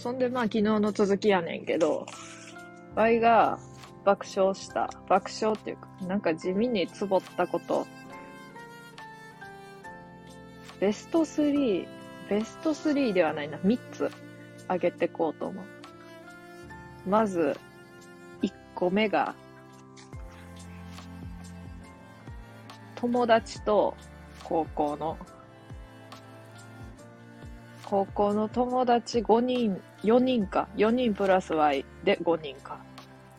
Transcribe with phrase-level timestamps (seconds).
[0.00, 2.06] そんでまあ昨日の続きやねんけど、
[2.94, 3.58] ワイが
[4.04, 4.88] 爆笑した。
[5.08, 7.86] 爆笑っていうか、なんか地味につぼったこと。
[10.80, 11.86] ベスト3、
[12.30, 14.10] ベスト3ではないな、3つ
[14.68, 15.64] あげてこうと思う。
[17.06, 17.58] まず、
[18.42, 19.34] 1個目が、
[23.00, 23.94] 友達と
[24.44, 25.16] 高校の、
[27.84, 32.78] 高校の友達5人、4人か、4人プラス Y で5人か。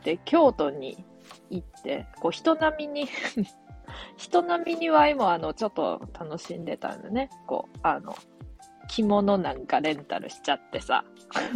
[0.04, 1.05] で、京都に
[1.52, 3.08] 行って、こう人並みに
[4.18, 7.30] 人並みに Y もあの、ちょっと楽しんでたんだね。
[7.46, 8.16] こう、あの、
[8.88, 11.05] 着物なんかレンタルしちゃってさ。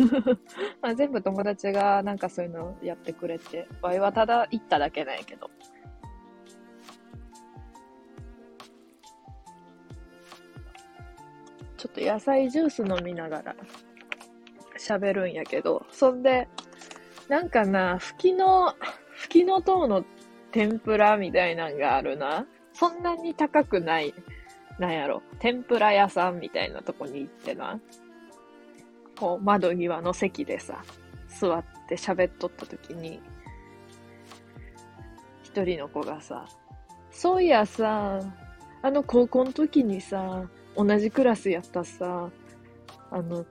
[0.81, 5.49] まあ全部友達がなんかそういうのやってくれて、ワイはただ行っただけなんやけど。
[11.85, 13.55] ちょっと野菜ジュース飲みながら
[14.79, 16.47] 喋るんやけど、そんで、
[17.29, 18.73] なんかな、吹きの、
[19.11, 20.03] 吹きの塔の
[20.51, 22.47] 天ぷらみたいなんがあるな。
[22.73, 24.15] そんなに高くない
[24.79, 27.79] なんやろ、天ぷら屋さんみたいなとこに行ってな、
[29.19, 30.83] こう、窓際の席でさ、
[31.27, 33.21] 座って喋っとった時に、
[35.43, 36.47] 一人の子がさ、
[37.11, 38.21] そういやさ、
[38.81, 42.29] あの高校の時にさ、同じクラスやったさ、
[43.11, 43.45] あの、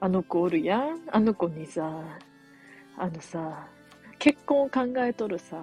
[0.00, 1.00] あの子おるやん？
[1.10, 2.02] あの子にさ、
[2.98, 3.68] あのさ、
[4.18, 5.60] 結婚を考えとるさ、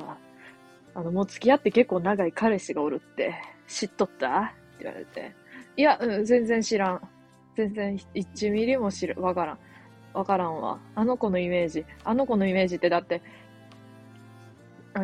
[0.94, 3.34] あの、もう付き合って結構長い彼氏がおるって
[3.68, 4.40] 知っとった？
[4.40, 5.34] って言われて、
[5.78, 7.02] いや、うん、全然知らん。
[7.56, 9.60] 全然1ミリも知る、わからん。
[10.14, 10.80] わからんわ。
[10.96, 11.86] あの子のイメージ。
[12.04, 13.22] あの子のイメージってだって、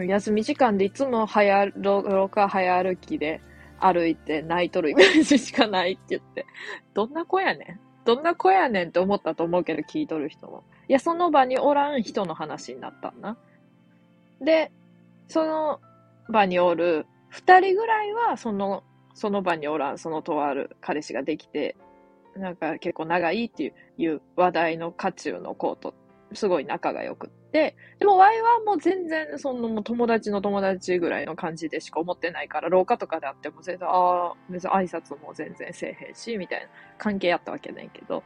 [0.06, 3.42] 休み時間でいつも早廊下早歩きで
[3.80, 6.46] 歩いて泣いとるイメージしかないって言って、
[6.94, 10.64] どんな子やねんどんな子やねんって思ったと思うけど聞いとる人も。
[10.88, 13.38] いや、その場におらん人の話になったんな。
[14.42, 14.72] で、
[15.28, 15.82] その
[16.30, 18.84] 場におる二人ぐらいはその
[19.18, 21.76] その場におらん、そのとある彼氏ができて、
[22.36, 25.96] なんか結構長いっていう話題の渦中の子と、
[26.34, 38.24] すごい仲が良くって、でもワイはもう全然、そのもう友達の友達ぐらいの感じでしか思ってないから、廊下とかであっても全然、ああ、別に挨拶も全然せえへんし、みたいな関係やったわけないけど、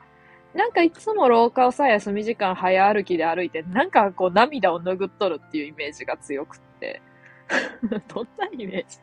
[0.53, 7.01] なんかいつも廊下をさ、休み時間早歩きで歩いて、なんかこう涙を拭っとるっていうイメージが強くって、
[8.13, 8.97] どんなイメージ？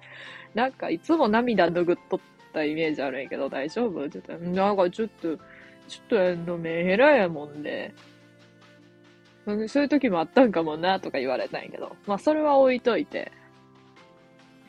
[0.55, 2.21] なんかいつも涙拭っとっ
[2.53, 4.05] たイメージあるんやけど、大丈夫？
[4.05, 5.37] って言ったら、なんかちょっと、
[5.89, 7.95] ちょっとあの、目ヘラやもんで、
[9.69, 13.33] そういう時もあったんかもな、とか言われたんやけど、まあそれは置いといて。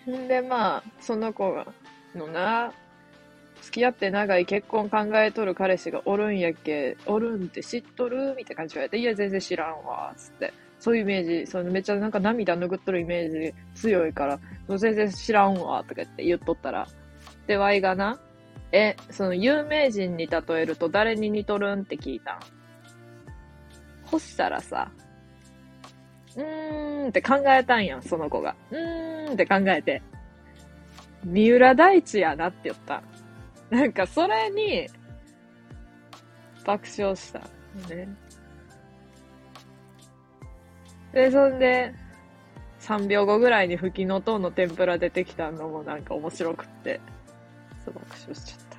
[0.10, 1.68] んでまあ、その子が、
[2.16, 2.74] のな、
[3.62, 10.54] 付き合って長い結婚考えとる彼氏がおるんやっけ、おるんって知っとるみたいな感じで言われて、いや、全然知らんわ、つって。
[10.80, 14.40] そういうイメージ、そのめっちゃなんか涙拭っとるイメージ強いから、
[14.78, 16.88] 全然知らんわ、とか言って言っとったら。
[17.48, 18.18] で、ワイがな、
[18.72, 21.82] え、その有名人に例えると誰に似とるん？
[21.82, 22.40] って聞いたん。
[24.10, 24.92] ほしたらさ、
[26.36, 28.56] うーんって考えたんやん、その子が。
[28.72, 30.02] うーんって考えて。
[31.24, 33.04] 三浦大知やなって言った。
[33.70, 34.88] なんかそれに、
[36.66, 37.40] 爆笑した。
[37.94, 38.08] ね。
[41.14, 41.94] で、そんで、
[42.80, 47.02] 3秒後ぐらいに吹きの塔の天ぷら出てきたのもなんか面白くって、
[47.84, 48.78] すごく笑しちゃった。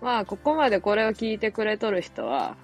[0.00, 2.56] まあ、ここまでこれを聞いてくれとる人は、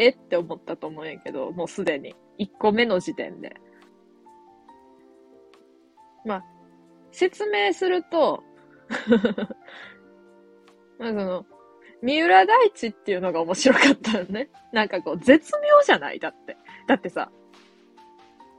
[0.00, 0.10] え？
[0.10, 2.14] って思ったと思うんやけど、もうすでに。
[2.38, 3.56] 1個目の時点で。
[6.24, 6.44] まあ、
[7.12, 8.42] 説明すると
[10.98, 11.46] まあその、
[12.02, 14.50] 三浦大知っていうのが面白かったよね。
[14.72, 16.18] なんかこう、絶妙じゃない？
[16.18, 16.56] だって。
[16.86, 17.30] だってさ、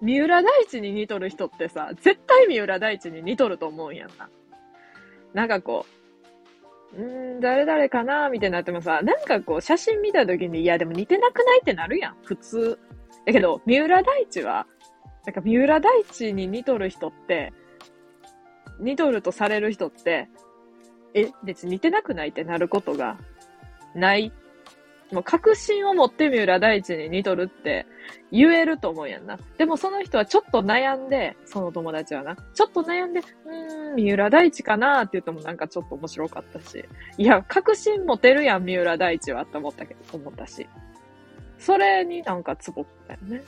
[0.01, 4.29] 三浦大知に似とる人ってさ、絶対三浦大知に似とると思うんやんな。
[5.33, 6.00] なんかこう、
[6.99, 12.79] ん、誰々かなみたいになってもさ、なんかこう、写真見た時に、いやでも似てなくないってなるやん、普通。
[13.25, 14.67] だけど、三浦大知は、
[15.25, 17.53] なんか三浦大知に似とる人って、
[18.79, 20.27] 似とるとされる人って、
[21.13, 23.17] え、別に似てなくないってなることが
[23.95, 24.31] ない。
[25.11, 27.85] もう確信を持って三浦大知に似とるって
[28.31, 29.37] 言えると思うやんな。
[29.57, 36.85] でもその人はちょっと悩んで、その友達はな、ちょっと悩んで、うーん、三浦大知かなって言ってもなんかちょっと面白かったし。
[37.17, 40.67] いや、確信持てるやん、三浦大知はって思ったけど、思ったし。
[41.57, 43.43] それになんかツボったよね。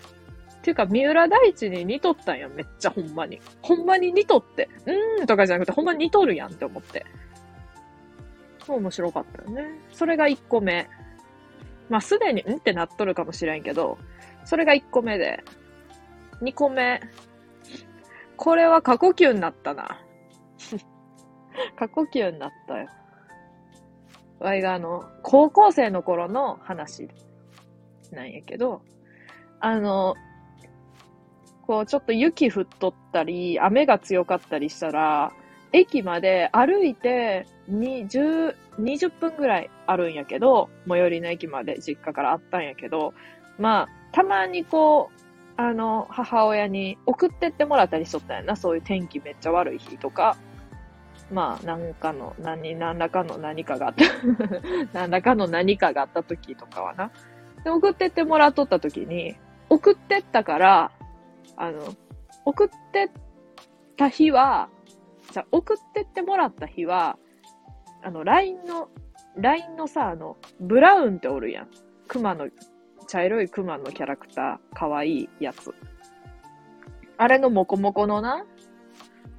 [0.63, 3.39] ていうか、三浦大知に似とったんや、めっちゃほんまに。
[3.61, 4.69] ほんまに似とって。
[4.85, 7.05] うーんとかじゃなくて、ほんまに似とるやんって思って。
[8.67, 9.77] 面白かったよね。
[9.91, 10.89] それが1個目。
[11.93, 12.57] まあ、すでに、ん？
[12.57, 13.99] ってなっとるかもしれんけど、
[14.45, 15.43] それが1個目で、
[16.41, 16.99] 2個目。
[18.35, 20.01] これは過呼吸になったな。
[21.77, 22.87] 過呼吸になったよ。
[24.39, 27.07] わいがあの、高校生の頃の話
[28.11, 28.81] なんやけど、
[29.59, 30.15] あの、
[31.67, 35.31] こう、ちょっと雪降っとったり、雨が強かったりしたら、
[35.73, 43.13] 駅まで歩いて20、20分ぐらいあるんやけど、最寄りの駅まで実家からあったんやけど、
[43.57, 45.23] まあ、たまにこう、
[45.57, 48.55] あの、母親に送ってってもらったりしとったんやな。
[48.55, 50.37] そういう天気めっちゃ悪い日とか。
[51.31, 54.03] まあ、なんかの、何、何らかの何かがあった
[54.93, 57.11] 何らかの何かがあった時とかはな。
[57.63, 59.35] で、送ってってもらっとった時に、
[59.69, 60.91] 送ってったから、
[61.55, 61.95] あの、
[62.45, 63.09] 送ってっ
[63.95, 64.69] た日は、
[65.33, 67.17] じゃ送ってってもらった日は、
[68.03, 68.89] あの、LINE の、
[69.35, 71.69] LINE のさ、あの、ブラウンっておるやん。
[72.07, 72.49] 熊の、
[73.07, 75.73] 茶色い熊のキャラクター、かわいいやつ。
[77.17, 78.45] あれのモコモコのな、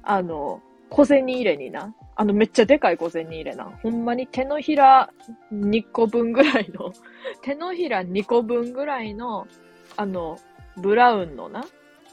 [0.03, 3.63] あの、小銭入れにな、あのめっちゃでかい小銭入れな。
[3.81, 5.09] ほんまに手のひら
[5.53, 6.91] 2個分ぐらいの、
[7.41, 9.47] 手のひら2個分ぐらいの、
[9.95, 10.37] あの、
[10.75, 11.63] ブラウンのな、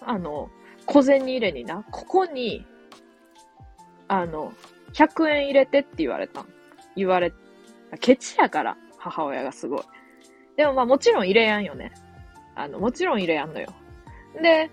[0.02, 0.50] あの、
[0.86, 2.64] 小銭入れにな、ここに
[4.12, 4.52] あの、
[4.92, 6.44] 100円入れてって言われた
[6.94, 7.32] 言われ、
[7.98, 9.82] ケチやから、母親がすごい。
[10.54, 11.92] でもまあもちろん入れやんよね。
[12.54, 13.72] あの、もちろん入れやんのよ。
[14.42, 14.70] で、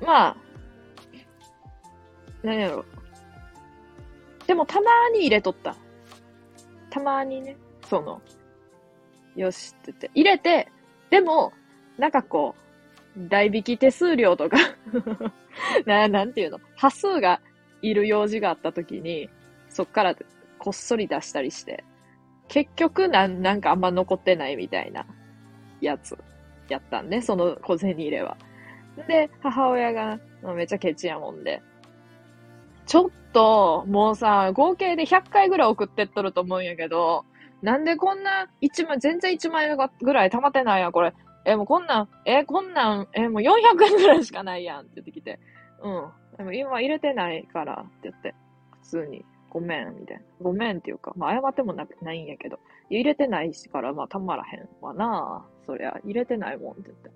[0.00, 0.36] まあ、
[2.44, 2.84] 何やろ。
[4.46, 5.74] でもたまに入れとった。
[6.88, 7.56] たまにね、
[7.88, 8.22] その、
[9.34, 10.68] よしって言って、入れて、
[11.10, 11.52] でも、
[11.98, 12.54] なんかこ
[13.16, 14.56] う、代引き手数料とか
[15.84, 17.40] な、なんていうの、端数が
[17.82, 19.28] いる用事があった時に、
[19.68, 20.14] そっから
[20.58, 21.84] こっそり出したりして、
[22.48, 25.06] 結局なん、なんかあんま残ってないみたいな
[25.80, 26.16] やつ
[26.68, 28.36] やったんね、その小銭入れは。
[29.08, 30.18] で、母親が
[30.54, 31.60] めっちゃケチやもんで、
[32.86, 37.24] ちょっと、もうさ、合計で100回ぐらい送ってっとると思うんやけど、
[37.62, 41.12] なんでこんな1万、全然1万円ぐらい溜まってないやんこれ。
[41.44, 45.38] え、もうこんなん、え、こんなん、え、もう400円ぐらいしかないやんって言ってきて。
[45.82, 46.36] うん。
[46.38, 48.34] でも今入れてないからって言って、
[48.82, 50.22] 普通に、ごめん、みたいな。
[50.40, 52.58] ごめんっていうか、まあ謝ってもなないんやけど、
[52.90, 57.10] 入れてないしから、まあたまらへんわなそりゃ、入れてないもんって言って。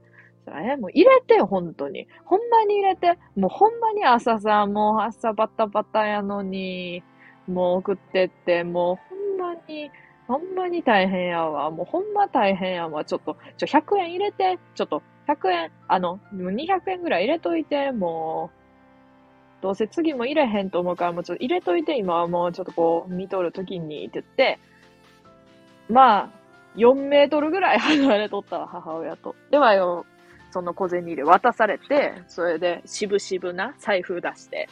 [0.46, 2.06] そえ、もう入れて、本当に。
[2.24, 3.18] ほんまに入れて。
[3.36, 7.02] もうほんまに朝さ、もう朝バタバタやのに、
[7.46, 9.90] もう送ってって、もうほんまに、
[10.26, 11.70] ほんまに大変やわ。
[11.70, 13.04] もうほんま大変やわ。
[13.04, 14.58] ちょっと、ちょ、100円入れて。
[14.74, 15.02] ちょっと、
[15.34, 18.50] 100円、あの、もう200円ぐらい入れといて、も
[19.60, 24.58] う、どうせ次も入れへんと思うから、もうちょっと入れといて、今はもうちょっとこう、見とるときにって言って、
[25.88, 26.30] まあ、
[26.76, 29.34] 4メートルぐらい離れとったわ、母親と。
[29.50, 30.06] ではよ、
[30.50, 34.68] その小銭入れ渡されて、それで、しぶしぶな財布出して、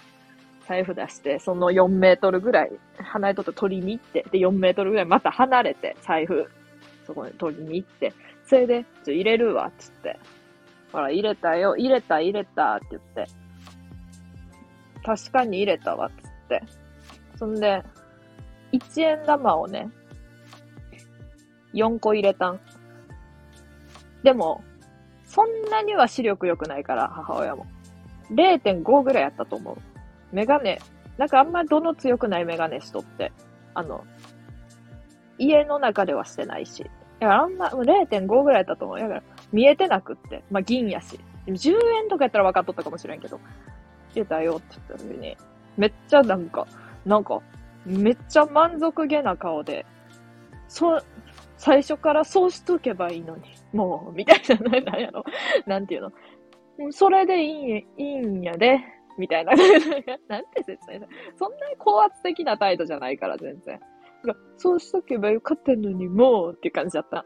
[0.67, 6.47] 財布出して、その4メートルぐらい離れとった取りに行って、で、4メートルぐらいまた離れて、財布、
[7.07, 8.13] そこに取りに行って、
[8.47, 10.19] それで、ちょ、入れるわ、つって。
[10.93, 13.27] ほら、入れたよ、入れた、入れた、って言って。
[15.05, 16.63] 確かに入れたわ、つって。
[17.37, 17.83] そんで、
[18.73, 19.89] 1円玉をね、
[21.75, 22.61] 4個入れたん。
[24.23, 24.63] でも、
[25.25, 27.67] そんなには視力良くないから、母親も。
[28.33, 29.77] 0.5ぐらいやったと思う。
[30.33, 30.79] メガネ、
[31.17, 33.33] なんかあんまりどの強くないメガネしとって。
[33.75, 34.05] あの、
[35.39, 36.85] 家の中ではしてないし。
[37.21, 38.99] だからあんま、0.5ぐらいやったと思う。
[38.99, 40.45] だから、見えてなくって。
[40.51, 41.19] まあ、銀やし。
[41.47, 43.41] 10円とかやったら分かっとったかもしれんけど。
[44.19, 45.37] てたよって言った時に、
[45.77, 46.67] めっちゃなんか、
[47.05, 47.41] なんか、
[47.87, 49.87] めっちゃ満足げな顔で、
[50.69, 51.05] そう、
[51.57, 55.25] 最初からそうしとけばいいのに、もう、みたいな、なんやろ、
[55.67, 56.13] なんていうの。
[56.91, 58.79] それでいい、いいんやで、
[59.19, 59.53] みたいな。
[60.29, 61.01] なんて説明
[61.37, 63.81] そんなに高圧的な態度じゃないから、全然。
[64.57, 67.25] そうしとけばよかったのに、もう、っていう感じだった。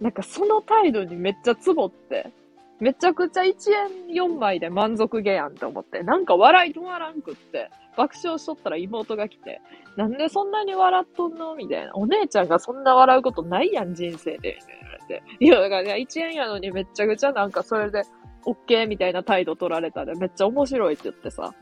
[0.00, 2.32] なんかその態度にめっちゃツボって、
[2.80, 9.60] めちゃくちゃ1円4枚で満足げやんって思って、なんか笑い止まらんくって、爆笑しとったら妹が来て、
[9.96, 11.90] なんでそんなに笑っとんのみたいな。
[11.94, 14.58] お姉ちゃんがそんな笑うことないやん、人生で。
[14.68, 15.22] 言われて。
[15.40, 18.02] いや、だから1円やのにめちゃくちゃなんかそれで、
[18.44, 21.52] オッケーみたいな態度取られたで、めっちゃ面白いって言ってさ、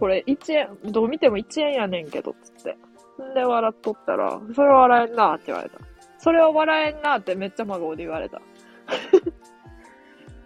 [0.00, 2.78] これ1円、どう見ても1円やねんけど、つって。
[3.22, 5.78] んで笑っとったら、それ笑えんなって言われた。
[6.18, 8.40] それは笑えんなってめっちゃ孫で言われた。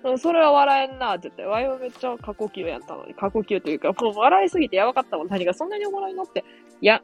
[0.19, 5.29] それは笑えんなって言って、わいはめっちゃ過呼吸やったのに、過呼吸というか、もう笑いすぎてやばかったもん。
[5.29, 6.45] 何がそんなにおもろいのって。
[6.81, 7.03] いや、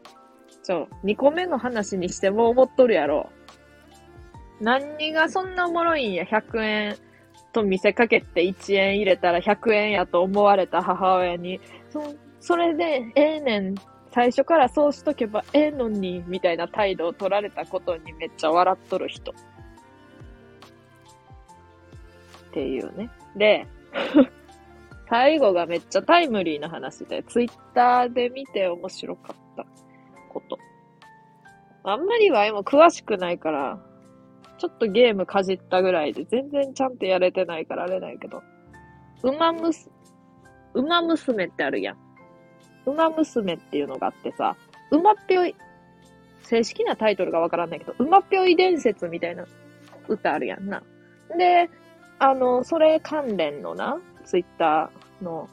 [0.62, 3.30] ちょ、2個目の話にしても思っとるやろ。
[4.60, 6.96] 何がそんなおもろいんや、100円
[7.52, 11.60] と見せかけて1円入れたら100円やと思われた母親に、
[11.90, 12.02] そ
[12.40, 13.74] それで、ええねん、
[14.10, 19.32] 最初からそうしとけばええのに、みたいな態度を取られたことにめっちゃ笑っとる人。
[19.32, 19.34] っ
[22.52, 23.10] ていうね。
[23.36, 23.66] で、
[25.08, 29.66] 最後がめっちゃタイムリーな話で、ツイッターで見て面白かった
[30.28, 30.58] こと。
[31.84, 33.78] あんまりはも詳しくないから、
[34.58, 38.42] ちょっとゲームかじったぐらいで全然ちゃんとやれてないからあれないけど、
[39.22, 39.90] ウマムス、
[40.74, 42.07] ウマ娘ってあるやん。
[42.88, 44.56] ウマ娘っていうのがあってさ、
[44.90, 45.54] ウマぴょい、
[46.42, 49.46] 正式なタイトルがわからないけど、ウマぴょい伝説みたいな
[50.08, 50.82] 歌あるやんな。
[51.36, 51.68] で、
[52.18, 55.48] あの、それ関連のな、ツイッターの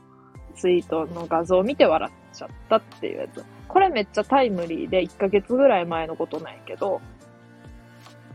[0.56, 3.44] ツイートの画像を見て笑っちゃったっていうやつ。
[3.68, 7.02] これめっちゃタイムリーで1ヶ月ぐらい前のことなんやけど、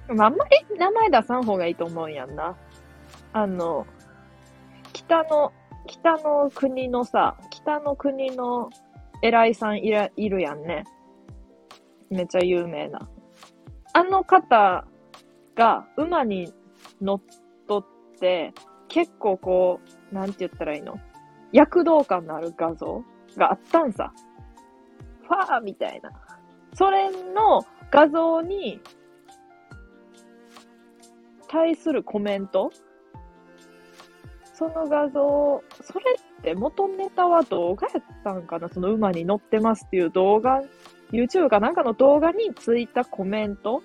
[0.08, 2.56] あんまり名前出さん方がいいと思うんやんな。
[3.32, 3.86] あの、
[4.92, 5.52] 北の、
[5.86, 8.70] 北の国のさ、北の国の
[9.22, 10.84] 偉いさんいらいるやんね。
[12.10, 13.08] めっちゃ有名な。
[13.92, 14.84] あの方
[15.54, 16.52] が馬に
[17.00, 17.20] 乗っ
[17.68, 17.84] 取
[18.16, 18.52] って、
[18.88, 20.98] 結構こう、なんて言ったらいいの？
[21.52, 23.04] 躍動感のある画像
[23.36, 24.12] があったんさ。
[25.22, 26.10] ファーみたいな。
[26.74, 28.80] それの画像に
[31.48, 32.70] 対するコメント？
[34.54, 36.14] その画像、それっ
[36.54, 38.68] 元ネタは動画やったんかな？
[38.68, 40.62] その馬に乗ってますっていう動画、
[41.12, 43.82] YouTube かなんかの動画についたコメント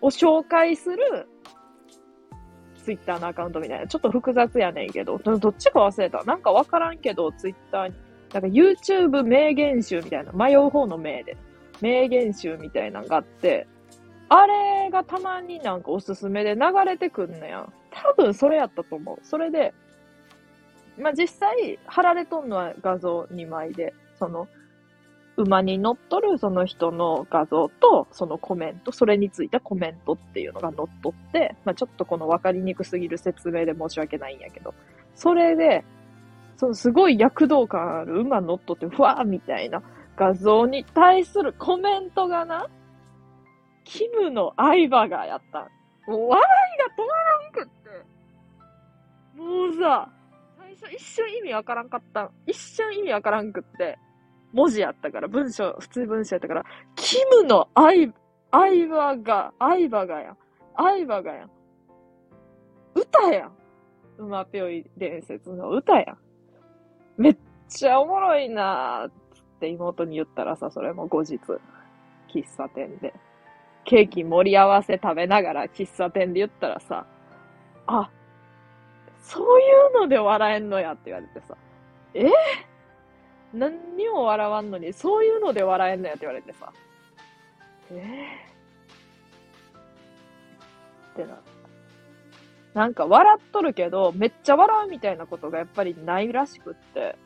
[0.00, 1.28] を紹介する
[2.84, 3.86] Twitter のアカウントみたいな。
[3.86, 6.22] ちょっと複雑やねんけど、どっちか忘れた。
[6.24, 7.94] なんかわからんけど、Twitter に。
[8.32, 11.36] なんか YouTube 名言集みたいな、迷う方の名で。
[11.80, 13.66] 名言集みたいなのがあって、
[14.28, 17.68] あれがたまになんかおすすめで流れてくんのや。
[17.90, 19.18] 多分それやったと思う。
[19.22, 19.72] それで、
[20.98, 24.48] まあ、実際、貼られとんのは画像2枚で、その、
[25.36, 34.74] 馬に乗っとるその人の画像と、そのコメント、それについたコメントっていうのが載っとって、まあ、ちょっとこの分かりにくすぎる説明で申し訳ないんやけど、
[35.14, 35.84] それで、
[36.56, 39.82] そのすごい躍動感ある馬乗っとって、ふわーみたいな
[40.16, 42.68] 画像に対するコメントがな、
[43.84, 45.68] キムの相葉がやった。
[46.10, 46.42] もう笑
[46.74, 48.00] いが止まらんくって。
[49.38, 50.10] もうさ、
[50.80, 52.30] 初一瞬意味わからんかった。
[52.46, 53.98] 一瞬意味わからんくって、
[54.52, 56.64] 文字やったから、文章、普通文章やったから、
[56.94, 58.12] キムの相、
[58.50, 60.36] 相葉が、相葉がやん。
[60.76, 61.48] 相葉がや。
[62.94, 63.52] 歌やん。
[64.18, 66.16] 馬ぴょい伝説の歌や。
[67.18, 67.36] めっ
[67.68, 69.12] ちゃおもろいなーっ
[69.60, 71.38] て妹に言ったらさ、それも後日、
[72.28, 73.14] 喫茶店で。
[73.84, 77.06] ケーキ盛り合わせ食べながら喫茶店で言ったらさ、
[77.86, 78.10] あ、
[79.26, 79.64] そうい
[79.98, 81.56] うので笑えんのやって言われてさ、
[82.14, 82.30] え？
[83.52, 86.72] 何にも笑わんのに、そういうので笑えんのやって言われてさ、
[87.90, 88.26] え、
[91.12, 91.40] ってな。
[92.74, 97.16] なんか笑っとるけど、めっちゃ笑うみたいなことがやっぱりないらしくって、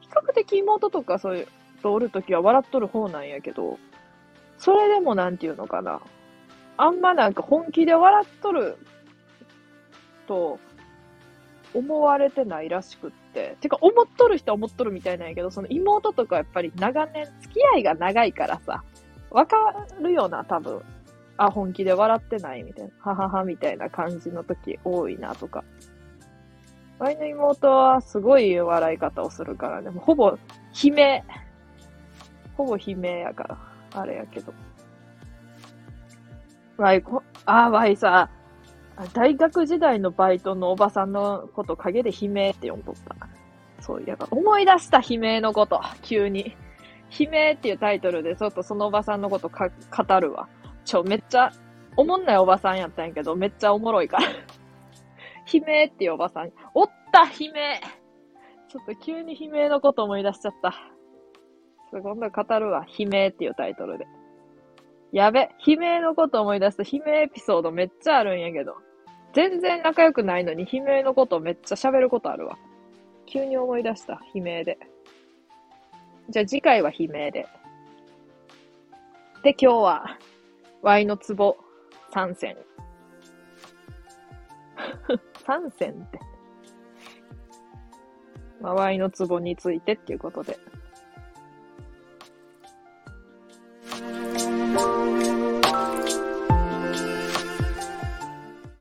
[0.00, 1.48] 比較的妹とかそういう、
[1.82, 3.78] とおるときは笑っとる方なんやけど、
[4.56, 6.00] それでもなんていうのかな。
[6.76, 8.78] あんまなんか本気で笑っとる
[10.26, 10.58] と、
[11.74, 13.56] 思われてないらしくって。
[13.60, 18.82] てか、思っとる人は思っとるみたいなんやけど、その妹とかやっぱり長年、付き合いが長いからさ、
[19.30, 19.56] わか
[20.00, 20.80] るよな、多分。
[21.36, 23.12] あ、本気で笑ってないみたいな。
[23.12, 25.64] はははみたいな感じの時多いなとか。
[26.98, 29.90] ワイの妹はすごい笑い方をするからね。
[29.90, 30.38] もほぼ
[30.82, 31.24] 悲鳴。
[32.56, 33.58] ほぼ悲鳴やから。
[33.94, 34.54] あれやけど。
[36.76, 38.30] ワイこ、あ、ワイさ、
[39.12, 43.16] 大学時代のバイトのおばさんのこと陰で悲鳴って呼んどった。
[43.80, 46.56] そういえば、思い出した悲鳴のこと、急に。
[47.18, 50.48] 悲鳴っていうタイトルでちょっとそのおばさんのことか語るわ。
[50.84, 51.52] ちょ、めっちゃ、
[51.96, 54.24] おもんないおばさんやったんやけど、めっちゃおもろいから。
[55.52, 56.50] 悲鳴っていうおばさん。
[56.74, 57.80] おった悲鳴
[58.68, 60.74] ちょっと急に悲鳴のこと思い出しちゃった。
[61.92, 62.86] 今度語るわ。
[62.98, 64.06] 悲鳴っていうタイトルで。
[65.14, 68.74] やべ、悲鳴のこと思い出すと悲鳴エピソードめっちゃあるんやけど。
[69.32, 72.58] 全然仲良くないのに悲鳴のことめっちゃ喋ることあるわ。
[73.24, 74.76] 急に思い出した、悲鳴で。
[76.30, 77.46] じゃあ次回は悲鳴で。
[79.44, 80.18] で、今日は、
[80.82, 81.58] ワイの壺
[82.12, 82.56] 3選。
[85.46, 86.18] 3選 って。
[88.60, 90.58] まあ、の壺についてっていうことで。